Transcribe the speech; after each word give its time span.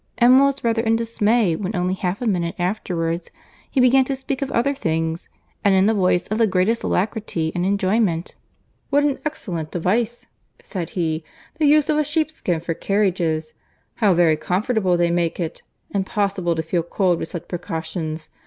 Emma 0.17 0.45
was 0.45 0.63
rather 0.63 0.81
in 0.81 0.95
dismay 0.95 1.55
when 1.55 1.75
only 1.75 1.93
half 1.93 2.23
a 2.23 2.25
minute 2.25 2.55
afterwards 2.57 3.29
he 3.69 3.79
began 3.79 4.03
to 4.03 4.15
speak 4.15 4.41
of 4.41 4.49
other 4.49 4.73
things, 4.73 5.29
and 5.63 5.75
in 5.75 5.87
a 5.87 5.93
voice 5.93 6.25
of 6.29 6.39
the 6.39 6.47
greatest 6.47 6.81
alacrity 6.83 7.51
and 7.53 7.67
enjoyment. 7.67 8.33
"What 8.89 9.03
an 9.03 9.19
excellent 9.27 9.69
device," 9.69 10.25
said 10.63 10.89
he, 10.97 11.23
"the 11.59 11.67
use 11.67 11.87
of 11.87 11.99
a 11.99 12.03
sheepskin 12.03 12.61
for 12.61 12.73
carriages. 12.73 13.53
How 13.97 14.15
very 14.15 14.37
comfortable 14.37 14.97
they 14.97 15.11
make 15.11 15.39
it;—impossible 15.39 16.55
to 16.55 16.63
feel 16.63 16.81
cold 16.81 17.19
with 17.19 17.27
such 17.27 17.47
precautions. 17.47 18.29